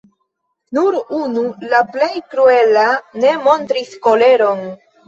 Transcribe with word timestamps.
Nur 0.77 0.95
unu, 1.17 1.43
la 1.75 1.83
plej 1.93 2.11
kruela, 2.33 2.89
ne 3.23 3.39
montris 3.47 3.97
koleron. 4.09 4.71